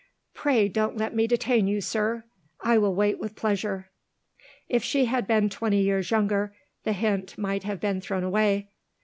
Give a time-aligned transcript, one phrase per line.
[0.33, 2.23] "Pray don't let me detain you, sir;
[2.59, 3.91] I will wait with pleasure."
[4.67, 8.71] If she had been twenty years younger the hint might have been thrown away.